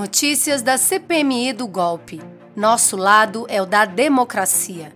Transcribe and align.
Notícias 0.00 0.62
da 0.62 0.78
CPMI 0.78 1.52
do 1.52 1.66
golpe. 1.66 2.22
Nosso 2.56 2.96
lado 2.96 3.44
é 3.50 3.60
o 3.60 3.66
da 3.66 3.84
democracia. 3.84 4.94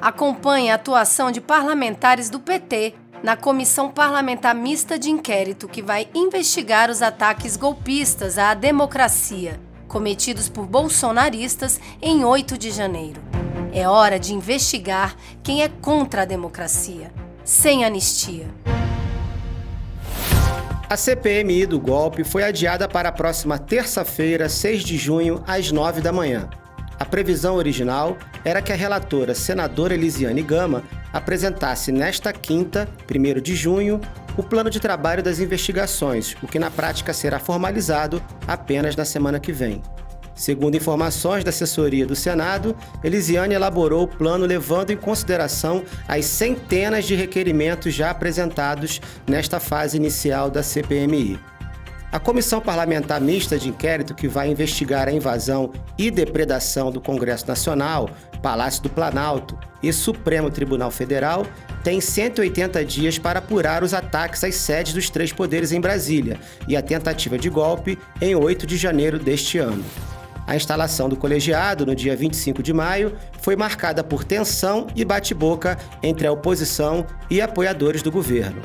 Acompanhe 0.00 0.70
a 0.70 0.76
atuação 0.76 1.30
de 1.30 1.42
parlamentares 1.42 2.30
do 2.30 2.40
PT 2.40 2.94
na 3.22 3.36
Comissão 3.36 3.90
Parlamentar 3.90 4.54
Mista 4.54 4.98
de 4.98 5.10
Inquérito 5.10 5.68
que 5.68 5.82
vai 5.82 6.08
investigar 6.14 6.88
os 6.88 7.02
ataques 7.02 7.54
golpistas 7.54 8.38
à 8.38 8.54
democracia 8.54 9.60
cometidos 9.86 10.48
por 10.48 10.64
bolsonaristas 10.64 11.78
em 12.00 12.24
8 12.24 12.56
de 12.56 12.70
janeiro. 12.70 13.20
É 13.74 13.86
hora 13.86 14.18
de 14.18 14.32
investigar 14.32 15.14
quem 15.42 15.62
é 15.62 15.68
contra 15.68 16.22
a 16.22 16.24
democracia, 16.24 17.12
sem 17.44 17.84
anistia. 17.84 18.46
A 20.88 20.96
CPMI 20.96 21.66
do 21.66 21.80
golpe 21.80 22.22
foi 22.22 22.44
adiada 22.44 22.88
para 22.88 23.08
a 23.08 23.12
próxima 23.12 23.58
terça-feira, 23.58 24.48
6 24.48 24.84
de 24.84 24.96
junho, 24.96 25.42
às 25.44 25.72
9 25.72 26.00
da 26.00 26.12
manhã. 26.12 26.48
A 26.96 27.04
previsão 27.04 27.56
original 27.56 28.16
era 28.44 28.62
que 28.62 28.72
a 28.72 28.76
relatora 28.76 29.34
senadora 29.34 29.94
Elisiane 29.94 30.42
Gama 30.42 30.84
apresentasse 31.12 31.90
nesta 31.90 32.32
quinta, 32.32 32.88
1 33.12 33.40
de 33.40 33.56
junho, 33.56 34.00
o 34.36 34.44
plano 34.44 34.70
de 34.70 34.78
trabalho 34.78 35.24
das 35.24 35.40
investigações, 35.40 36.36
o 36.40 36.46
que 36.46 36.58
na 36.58 36.70
prática 36.70 37.12
será 37.12 37.40
formalizado 37.40 38.22
apenas 38.46 38.94
na 38.94 39.04
semana 39.04 39.40
que 39.40 39.50
vem. 39.50 39.82
Segundo 40.36 40.76
informações 40.76 41.42
da 41.42 41.48
assessoria 41.48 42.04
do 42.04 42.14
Senado, 42.14 42.76
Elisiane 43.02 43.54
elaborou 43.54 44.04
o 44.04 44.08
plano 44.08 44.44
levando 44.44 44.90
em 44.90 44.96
consideração 44.96 45.82
as 46.06 46.26
centenas 46.26 47.06
de 47.06 47.14
requerimentos 47.14 47.94
já 47.94 48.10
apresentados 48.10 49.00
nesta 49.26 49.58
fase 49.58 49.96
inicial 49.96 50.50
da 50.50 50.62
CPMI. 50.62 51.40
A 52.12 52.20
Comissão 52.20 52.60
Parlamentar 52.60 53.20
Mista 53.20 53.58
de 53.58 53.70
Inquérito, 53.70 54.14
que 54.14 54.28
vai 54.28 54.48
investigar 54.50 55.08
a 55.08 55.12
invasão 55.12 55.72
e 55.98 56.10
depredação 56.10 56.92
do 56.92 57.00
Congresso 57.00 57.48
Nacional, 57.48 58.10
Palácio 58.42 58.82
do 58.82 58.90
Planalto 58.90 59.58
e 59.82 59.92
Supremo 59.92 60.50
Tribunal 60.50 60.90
Federal, 60.90 61.46
tem 61.82 62.00
180 62.00 62.84
dias 62.84 63.18
para 63.18 63.38
apurar 63.38 63.82
os 63.82 63.94
ataques 63.94 64.44
às 64.44 64.54
sedes 64.54 64.92
dos 64.92 65.10
três 65.10 65.32
poderes 65.32 65.72
em 65.72 65.80
Brasília 65.80 66.38
e 66.68 66.76
a 66.76 66.82
tentativa 66.82 67.38
de 67.38 67.48
golpe 67.48 67.98
em 68.20 68.34
8 68.34 68.66
de 68.66 68.76
janeiro 68.76 69.18
deste 69.18 69.58
ano. 69.58 69.84
A 70.46 70.54
instalação 70.54 71.08
do 71.08 71.16
colegiado, 71.16 71.84
no 71.84 71.94
dia 71.94 72.14
25 72.14 72.62
de 72.62 72.72
maio, 72.72 73.16
foi 73.40 73.56
marcada 73.56 74.04
por 74.04 74.22
tensão 74.22 74.86
e 74.94 75.04
bate-boca 75.04 75.76
entre 76.02 76.26
a 76.26 76.32
oposição 76.32 77.04
e 77.28 77.40
apoiadores 77.40 78.00
do 78.00 78.12
governo. 78.12 78.62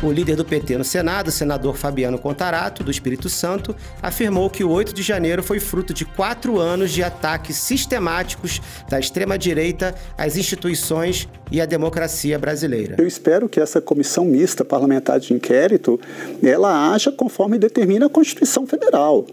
O 0.00 0.12
líder 0.12 0.36
do 0.36 0.44
PT 0.44 0.78
no 0.78 0.84
Senado, 0.84 1.28
senador 1.32 1.76
Fabiano 1.76 2.20
Contarato, 2.20 2.84
do 2.84 2.90
Espírito 2.90 3.28
Santo, 3.28 3.74
afirmou 4.00 4.48
que 4.48 4.62
o 4.62 4.70
8 4.70 4.94
de 4.94 5.02
janeiro 5.02 5.42
foi 5.42 5.58
fruto 5.58 5.92
de 5.92 6.04
quatro 6.04 6.60
anos 6.60 6.92
de 6.92 7.02
ataques 7.02 7.56
sistemáticos 7.56 8.62
da 8.88 9.00
extrema-direita 9.00 9.92
às 10.16 10.36
instituições 10.36 11.28
e 11.50 11.60
à 11.60 11.66
democracia 11.66 12.38
brasileira. 12.38 12.94
Eu 12.96 13.08
espero 13.08 13.48
que 13.48 13.58
essa 13.58 13.80
comissão 13.80 14.24
mista 14.24 14.64
parlamentar 14.64 15.18
de 15.18 15.34
inquérito 15.34 15.98
ela 16.44 16.92
haja 16.92 17.10
conforme 17.10 17.58
determina 17.58 18.06
a 18.06 18.08
Constituição 18.08 18.68
Federal 18.68 19.26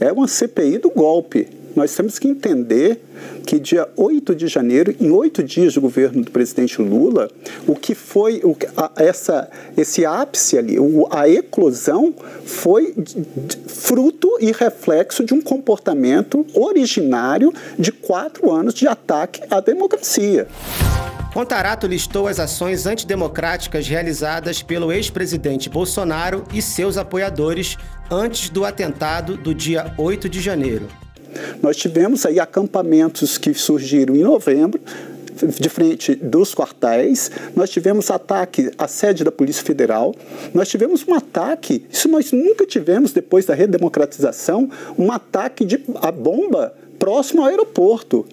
é 0.00 0.10
uma 0.10 0.26
CPI 0.26 0.78
do 0.78 0.90
golpe. 0.90 1.46
Nós 1.76 1.94
temos 1.94 2.18
que 2.18 2.26
entender 2.26 3.00
que 3.46 3.58
dia 3.58 3.88
8 3.96 4.34
de 4.34 4.48
janeiro, 4.48 4.94
em 5.00 5.10
oito 5.10 5.42
dias 5.42 5.74
do 5.74 5.80
governo 5.80 6.24
do 6.24 6.30
presidente 6.30 6.82
Lula, 6.82 7.30
o 7.66 7.76
que 7.76 7.94
foi 7.94 8.40
o, 8.42 8.56
a, 8.76 8.92
essa, 8.96 9.48
esse 9.76 10.04
ápice 10.04 10.58
ali, 10.58 10.80
o, 10.80 11.06
a 11.10 11.28
eclosão, 11.28 12.12
foi 12.44 12.94
fruto 13.68 14.36
e 14.40 14.50
reflexo 14.50 15.24
de 15.24 15.32
um 15.32 15.40
comportamento 15.40 16.44
originário 16.54 17.52
de 17.78 17.92
quatro 17.92 18.50
anos 18.50 18.74
de 18.74 18.88
ataque 18.88 19.40
à 19.48 19.60
democracia. 19.60 20.48
Contarato 21.32 21.86
listou 21.86 22.26
as 22.26 22.40
ações 22.40 22.86
antidemocráticas 22.86 23.86
realizadas 23.86 24.62
pelo 24.62 24.92
ex-presidente 24.92 25.70
Bolsonaro 25.70 26.42
e 26.52 26.60
seus 26.60 26.96
apoiadores 26.96 27.76
antes 28.10 28.50
do 28.50 28.64
atentado 28.64 29.36
do 29.36 29.54
dia 29.54 29.94
8 29.96 30.28
de 30.28 30.40
janeiro. 30.40 30.88
Nós 31.62 31.76
tivemos 31.76 32.26
aí 32.26 32.40
acampamentos 32.40 33.38
que 33.38 33.54
surgiram 33.54 34.16
em 34.16 34.22
novembro, 34.22 34.80
de 35.58 35.68
frente 35.68 36.16
dos 36.16 36.54
quartéis, 36.54 37.30
nós 37.54 37.70
tivemos 37.70 38.10
ataque 38.10 38.70
à 38.76 38.86
sede 38.86 39.24
da 39.24 39.32
Polícia 39.32 39.64
Federal, 39.64 40.14
nós 40.52 40.68
tivemos 40.68 41.06
um 41.06 41.14
ataque, 41.14 41.86
isso 41.90 42.08
nós 42.08 42.32
nunca 42.32 42.66
tivemos 42.66 43.12
depois 43.12 43.46
da 43.46 43.54
redemocratização, 43.54 44.68
um 44.98 45.10
ataque 45.10 45.64
de 45.64 45.82
a 46.02 46.10
bomba 46.10 46.74
próximo 46.98 47.40
ao 47.40 47.48
aeroporto. 47.48 48.26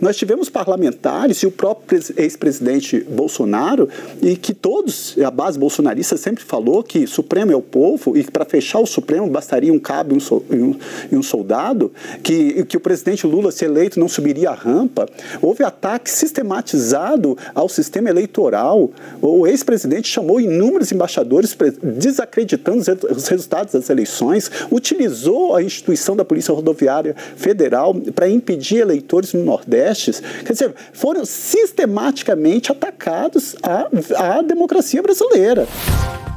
Nós 0.00 0.16
tivemos 0.16 0.48
parlamentares 0.48 1.38
e 1.38 1.46
o 1.46 1.50
próprio 1.50 2.00
ex-presidente 2.16 3.00
Bolsonaro, 3.00 3.88
e 4.22 4.36
que 4.36 4.54
todos, 4.54 5.16
a 5.24 5.30
base 5.30 5.58
bolsonarista 5.58 6.16
sempre 6.16 6.44
falou 6.44 6.82
que 6.82 7.06
Supremo 7.06 7.52
é 7.52 7.56
o 7.56 7.62
povo 7.62 8.16
e 8.16 8.24
que 8.24 8.30
para 8.30 8.44
fechar 8.44 8.80
o 8.80 8.86
Supremo 8.86 9.28
bastaria 9.28 9.72
um 9.72 9.78
cabo 9.78 10.14
e 10.14 10.54
um, 10.54 10.76
um, 11.12 11.22
soldado, 11.22 11.92
que, 12.22 12.64
que 12.64 12.76
o 12.76 12.80
presidente 12.80 13.26
Lula, 13.26 13.50
se 13.50 13.64
eleito, 13.64 13.98
não 13.98 14.08
subiria 14.08 14.50
a 14.50 14.54
rampa. 14.54 15.08
Houve 15.40 15.64
ataque 15.64 16.10
sistematizado 16.10 17.36
ao 17.54 17.68
sistema 17.68 18.10
eleitoral. 18.10 18.90
O 19.20 19.46
ex-presidente 19.46 20.08
chamou 20.08 20.40
inúmeros 20.40 20.92
embaixadores 20.92 21.56
desacreditando 21.82 22.84
os 23.10 23.28
resultados 23.28 23.72
das 23.72 23.90
eleições, 23.90 24.50
utilizou 24.70 25.54
a 25.54 25.62
instituição 25.62 26.16
da 26.16 26.24
Polícia 26.24 26.52
Rodoviária 26.52 27.14
Federal 27.36 27.94
para 28.14 28.28
impedir 28.28 28.78
eleitores 28.78 29.32
no 29.32 29.44
Nordeste 29.44 29.63
Nordestes, 29.64 30.20
quer 30.44 30.52
dizer, 30.52 30.74
foram 30.92 31.24
sistematicamente 31.24 32.70
atacados 32.70 33.56
a, 33.62 34.36
a 34.36 34.42
democracia 34.42 35.02
brasileira. 35.02 35.66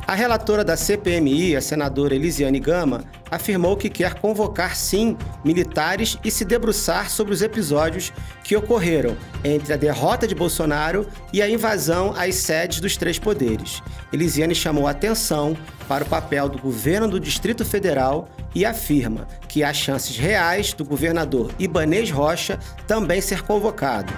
A 0.08 0.16
relatora 0.16 0.64
da 0.64 0.78
CPMI, 0.78 1.58
a 1.58 1.62
senadora 1.62 2.16
Elisiane 2.16 2.60
Gama, 2.60 3.04
afirmou 3.30 3.78
que 3.78 3.90
quer 3.90 4.16
convocar 4.16 4.76
sim 4.76 5.18
militares 5.44 6.18
e 6.24 6.32
se 6.32 6.46
debruçar 6.46 7.10
sobre 7.10 7.34
os 7.34 7.42
episódios 7.42 8.12
que 8.44 8.56
ocorreram 8.56 9.18
entre 9.44 9.74
a 9.74 9.78
derrota 9.78 10.28
de 10.28 10.36
Bolsonaro 10.36 11.08
e 11.32 11.42
a 11.42 11.50
invasão 11.50 12.14
às 12.18 12.36
sedes 12.36 12.80
dos 12.80 12.98
três 12.98 13.20
poderes. 13.20 13.82
Elisiane 14.12 14.56
chamou 14.56 14.88
atenção 14.88 15.56
para 15.88 16.04
o 16.04 16.08
papel 16.08 16.50
do 16.50 16.58
governo 16.58 17.08
do 17.08 17.20
Distrito 17.20 17.64
Federal 17.64 18.30
e 18.54 18.66
afirma 18.66 19.28
que 19.48 19.64
há 19.64 19.74
chances 19.74 20.18
reais 20.18 20.74
do 20.74 20.84
governador 20.84 21.52
Ibanês 21.60 22.10
Rocha 22.10 22.60
também 22.88 23.22
ser 23.22 23.44
convocado. 23.44 24.12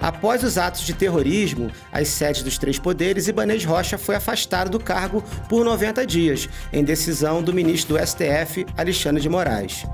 Após 0.00 0.42
os 0.42 0.58
atos 0.58 0.82
de 0.82 0.94
terrorismo, 0.94 1.70
as 1.92 2.08
sedes 2.08 2.42
dos 2.42 2.58
três 2.58 2.78
poderes, 2.78 3.28
Ibanez 3.28 3.64
Rocha 3.64 3.96
foi 3.98 4.16
afastado 4.16 4.70
do 4.70 4.80
cargo 4.80 5.22
por 5.48 5.64
90 5.64 6.06
dias, 6.06 6.48
em 6.72 6.84
decisão 6.84 7.42
do 7.42 7.52
ministro 7.52 7.96
do 7.96 8.06
STF, 8.06 8.66
Alexandre 8.76 9.22
de 9.22 9.28
Moraes. 9.28 9.84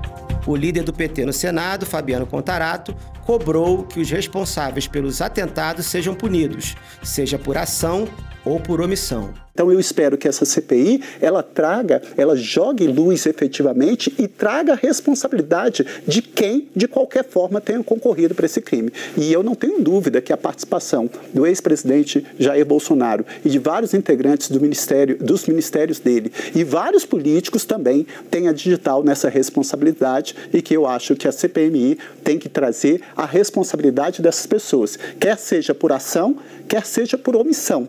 O 0.45 0.55
líder 0.55 0.83
do 0.83 0.91
PT 0.91 1.25
no 1.25 1.31
Senado, 1.31 1.85
Fabiano 1.85 2.25
Contarato, 2.25 2.93
cobrou 3.25 3.83
que 3.83 4.01
os 4.01 4.09
responsáveis 4.09 4.87
pelos 4.87 5.21
atentados 5.21 5.85
sejam 5.85 6.13
punidos, 6.13 6.75
seja 7.01 7.39
por 7.39 7.57
ação 7.57 8.07
ou 8.43 8.59
por 8.59 8.81
omissão. 8.81 9.33
Então 9.53 9.71
eu 9.71 9.79
espero 9.79 10.17
que 10.17 10.27
essa 10.27 10.45
CPI 10.45 10.99
ela 11.21 11.43
traga, 11.43 12.01
ela 12.17 12.35
jogue 12.35 12.87
luz 12.87 13.27
efetivamente 13.27 14.11
e 14.17 14.27
traga 14.27 14.73
responsabilidade 14.73 15.85
de 16.07 16.23
quem 16.23 16.67
de 16.75 16.87
qualquer 16.87 17.23
forma 17.23 17.61
tenha 17.61 17.83
concorrido 17.83 18.33
para 18.33 18.47
esse 18.47 18.59
crime. 18.59 18.91
E 19.15 19.31
eu 19.31 19.43
não 19.43 19.53
tenho 19.53 19.79
dúvida 19.79 20.21
que 20.21 20.33
a 20.33 20.37
participação 20.37 21.07
do 21.31 21.45
ex-presidente 21.45 22.25
Jair 22.39 22.65
Bolsonaro 22.65 23.23
e 23.45 23.49
de 23.49 23.59
vários 23.59 23.93
integrantes 23.93 24.49
do 24.49 24.59
ministério, 24.59 25.17
dos 25.19 25.45
ministérios 25.45 25.99
dele 25.99 26.31
e 26.55 26.63
vários 26.63 27.05
políticos 27.05 27.63
também 27.63 28.07
têm 28.31 28.47
a 28.47 28.53
digital 28.53 29.03
nessa 29.03 29.29
responsabilidade 29.29 30.35
e 30.51 30.63
que 30.63 30.75
eu 30.75 30.87
acho 30.87 31.15
que 31.15 31.27
a 31.27 31.31
CPMI 31.31 31.99
tem 32.23 32.39
que 32.39 32.49
trazer 32.49 33.01
a 33.15 33.25
responsabilidade 33.25 34.19
dessas 34.19 34.47
pessoas, 34.47 34.97
quer 35.19 35.37
seja 35.37 35.75
por 35.75 35.91
ação, 35.91 36.35
quer 36.67 36.83
seja 36.87 37.19
por 37.19 37.35
omissão. 37.35 37.87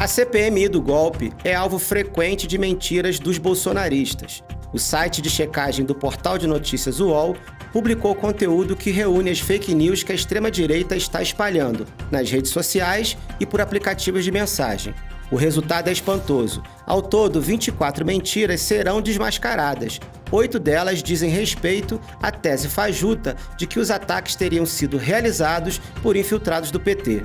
A 0.00 0.06
CPMI 0.06 0.68
do 0.68 0.80
golpe 0.80 1.32
é 1.42 1.52
alvo 1.56 1.76
frequente 1.76 2.46
de 2.46 2.56
mentiras 2.56 3.18
dos 3.18 3.36
bolsonaristas. 3.36 4.44
O 4.72 4.78
site 4.78 5.20
de 5.20 5.28
checagem 5.28 5.84
do 5.84 5.92
portal 5.92 6.38
de 6.38 6.46
notícias 6.46 7.00
UOL 7.00 7.36
publicou 7.72 8.14
conteúdo 8.14 8.76
que 8.76 8.92
reúne 8.92 9.28
as 9.28 9.40
fake 9.40 9.74
news 9.74 10.04
que 10.04 10.12
a 10.12 10.14
extrema-direita 10.14 10.94
está 10.94 11.20
espalhando 11.20 11.84
nas 12.12 12.30
redes 12.30 12.52
sociais 12.52 13.16
e 13.40 13.44
por 13.44 13.60
aplicativos 13.60 14.22
de 14.22 14.30
mensagem. 14.30 14.94
O 15.32 15.36
resultado 15.36 15.88
é 15.88 15.92
espantoso. 15.92 16.62
Ao 16.86 17.02
todo, 17.02 17.40
24 17.40 18.06
mentiras 18.06 18.60
serão 18.60 19.02
desmascaradas. 19.02 19.98
Oito 20.30 20.60
delas 20.60 21.02
dizem 21.02 21.28
respeito 21.28 22.00
à 22.22 22.30
tese 22.30 22.68
fajuta 22.68 23.34
de 23.56 23.66
que 23.66 23.80
os 23.80 23.90
ataques 23.90 24.36
teriam 24.36 24.64
sido 24.64 24.96
realizados 24.96 25.80
por 26.02 26.16
infiltrados 26.16 26.70
do 26.70 26.78
PT. 26.78 27.24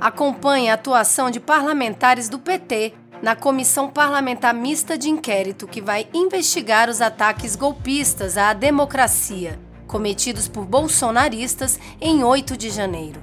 Acompanhe 0.00 0.68
a 0.68 0.74
atuação 0.74 1.30
de 1.30 1.38
parlamentares 1.38 2.28
do 2.28 2.38
PT 2.38 2.94
na 3.22 3.36
Comissão 3.36 3.88
Parlamentar 3.88 4.52
Mista 4.52 4.98
de 4.98 5.08
Inquérito 5.08 5.68
que 5.68 5.80
vai 5.80 6.08
investigar 6.12 6.90
os 6.90 7.00
ataques 7.00 7.54
golpistas 7.54 8.36
à 8.36 8.52
democracia 8.52 9.56
cometidos 9.92 10.48
por 10.48 10.64
bolsonaristas 10.64 11.78
em 12.00 12.24
8 12.24 12.56
de 12.56 12.70
janeiro. 12.70 13.20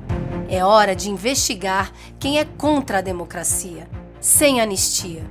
É 0.51 0.65
hora 0.65 0.95
de 0.95 1.11
investigar 1.11 1.91
quem 2.19 2.39
é 2.39 2.43
contra 2.43 2.97
a 2.97 3.01
democracia, 3.01 3.87
sem 4.19 4.59
anistia. 4.59 5.21